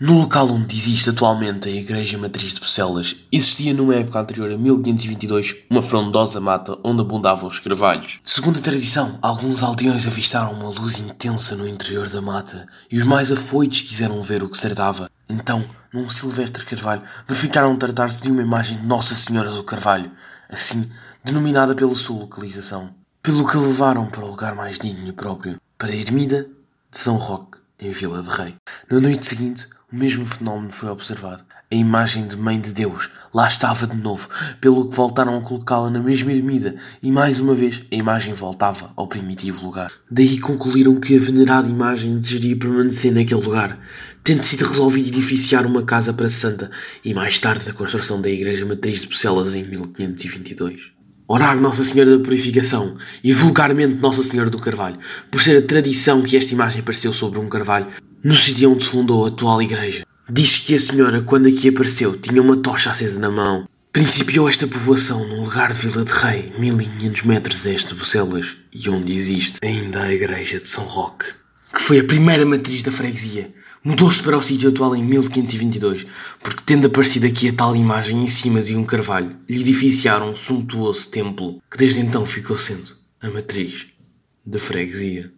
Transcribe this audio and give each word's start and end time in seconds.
No 0.00 0.18
local 0.18 0.48
onde 0.50 0.74
existe 0.74 1.10
atualmente 1.10 1.68
a 1.68 1.70
Igreja 1.70 2.16
Matriz 2.16 2.54
de 2.54 2.60
Bucelas, 2.60 3.16
existia 3.30 3.74
numa 3.74 3.96
época 3.96 4.18
anterior 4.18 4.50
a 4.50 4.56
1522 4.56 5.56
uma 5.68 5.82
frondosa 5.82 6.40
mata 6.40 6.78
onde 6.82 7.02
abundavam 7.02 7.46
os 7.46 7.58
carvalhos. 7.58 8.18
Segundo 8.22 8.58
a 8.58 8.62
tradição, 8.62 9.18
alguns 9.20 9.62
aldeões 9.62 10.06
avistaram 10.06 10.52
uma 10.52 10.70
luz 10.70 10.98
intensa 10.98 11.54
no 11.54 11.68
interior 11.68 12.08
da 12.08 12.22
mata 12.22 12.64
e 12.90 12.98
os 12.98 13.04
mais 13.04 13.30
afoitos 13.30 13.82
quiseram 13.82 14.22
ver 14.22 14.42
o 14.42 14.48
que 14.48 14.56
se 14.56 14.62
tratava. 14.62 15.10
Então, 15.28 15.62
num 15.92 16.08
silvestre 16.08 16.64
carvalho, 16.64 17.02
verificaram 17.28 17.76
tratar-se 17.76 18.22
de 18.22 18.30
uma 18.30 18.40
imagem 18.40 18.78
de 18.78 18.86
Nossa 18.86 19.14
Senhora 19.14 19.50
do 19.50 19.62
Carvalho, 19.62 20.10
assim 20.48 20.90
denominada 21.22 21.74
pela 21.74 21.94
sua 21.94 22.20
localização, 22.20 22.88
pelo 23.22 23.46
que 23.46 23.58
levaram 23.58 24.06
para 24.06 24.24
o 24.24 24.30
lugar 24.30 24.54
mais 24.54 24.78
digno 24.78 25.08
e 25.08 25.12
próprio, 25.12 25.60
para 25.76 25.92
a 25.92 25.94
ermida 25.94 26.48
de 26.90 26.98
São 26.98 27.16
Roque, 27.16 27.58
em 27.78 27.90
Vila 27.90 28.22
de 28.22 28.30
Rei. 28.30 28.54
Na 28.90 28.98
noite 28.98 29.26
seguinte, 29.26 29.68
o 29.92 29.96
mesmo 29.96 30.24
fenómeno 30.24 30.70
foi 30.70 30.88
observado. 30.88 31.42
A 31.70 31.74
imagem 31.74 32.26
de 32.26 32.36
Mãe 32.36 32.60
de 32.60 32.72
Deus 32.72 33.10
lá 33.34 33.46
estava 33.46 33.86
de 33.86 33.96
novo, 33.96 34.28
pelo 34.60 34.88
que 34.88 34.96
voltaram 34.96 35.36
a 35.36 35.40
colocá-la 35.40 35.90
na 35.90 36.00
mesma 36.00 36.32
ermida 36.32 36.76
e 37.02 37.10
mais 37.10 37.40
uma 37.40 37.54
vez 37.54 37.82
a 37.90 37.94
imagem 37.94 38.32
voltava 38.32 38.92
ao 38.96 39.08
primitivo 39.08 39.64
lugar. 39.64 39.90
Daí 40.10 40.38
concluíram 40.38 40.98
que 41.00 41.16
a 41.16 41.18
venerada 41.18 41.68
imagem 41.68 42.14
desejaria 42.14 42.56
permanecer 42.56 43.12
naquele 43.12 43.40
lugar, 43.40 43.78
tendo 44.22 44.44
sido 44.44 44.64
resolvido 44.64 45.08
edificiar 45.08 45.66
uma 45.66 45.82
casa 45.82 46.12
para 46.12 46.30
santa 46.30 46.70
e 47.04 47.12
mais 47.12 47.40
tarde 47.40 47.68
a 47.68 47.72
construção 47.72 48.20
da 48.20 48.30
Igreja 48.30 48.66
Matriz 48.66 49.00
de 49.00 49.08
Bucelas 49.08 49.54
em 49.54 49.64
1522 49.64 51.00
orar 51.30 51.60
Nossa 51.60 51.84
Senhora 51.84 52.18
da 52.18 52.24
Purificação 52.24 52.96
e 53.22 53.32
vulgarmente 53.32 53.94
Nossa 53.94 54.20
Senhora 54.20 54.50
do 54.50 54.58
Carvalho, 54.58 54.98
por 55.30 55.40
ser 55.40 55.58
a 55.58 55.64
tradição 55.64 56.22
que 56.22 56.36
esta 56.36 56.52
imagem 56.52 56.80
apareceu 56.80 57.12
sobre 57.12 57.38
um 57.38 57.48
carvalho 57.48 57.86
no 58.22 58.34
sítio 58.34 58.70
onde 58.70 58.84
se 58.84 58.90
fundou 58.90 59.24
a 59.24 59.28
atual 59.28 59.62
igreja. 59.62 60.04
Diz 60.28 60.58
que 60.58 60.74
a 60.74 60.78
senhora, 60.78 61.22
quando 61.22 61.48
aqui 61.48 61.70
apareceu, 61.70 62.16
tinha 62.16 62.42
uma 62.42 62.56
tocha 62.56 62.90
acesa 62.90 63.18
na 63.18 63.30
mão. 63.30 63.66
Principiou 63.92 64.48
esta 64.48 64.68
povoação 64.68 65.26
num 65.26 65.42
lugar 65.42 65.72
de 65.72 65.78
Vila 65.78 66.04
de 66.04 66.12
Rei, 66.12 66.52
1500 66.58 67.22
metros 67.22 67.66
a 67.66 67.70
este 67.70 67.88
de 67.88 67.94
Bucelas, 67.94 68.56
e 68.72 68.88
onde 68.88 69.12
existe 69.12 69.58
ainda 69.64 70.02
a 70.02 70.14
igreja 70.14 70.60
de 70.60 70.68
São 70.68 70.84
Roque, 70.84 71.26
que 71.74 71.82
foi 71.82 71.98
a 71.98 72.04
primeira 72.04 72.46
matriz 72.46 72.82
da 72.82 72.92
freguesia. 72.92 73.52
Mudou-se 73.82 74.22
para 74.22 74.36
o 74.36 74.42
sítio 74.42 74.68
atual 74.68 74.94
em 74.94 75.02
1522, 75.02 76.06
porque 76.40 76.62
tendo 76.64 76.86
aparecido 76.86 77.26
aqui 77.26 77.48
a 77.48 77.52
tal 77.52 77.74
imagem 77.74 78.22
em 78.22 78.28
cima 78.28 78.62
de 78.62 78.76
um 78.76 78.84
carvalho, 78.84 79.34
lhe 79.48 79.60
edificiaram 79.60 80.30
um 80.30 80.36
suntuoso 80.36 81.08
templo, 81.08 81.60
que 81.68 81.78
desde 81.78 82.00
então 82.00 82.24
ficou 82.26 82.56
sendo 82.56 82.94
a 83.20 83.28
matriz 83.30 83.86
da 84.46 84.58
freguesia. 84.58 85.28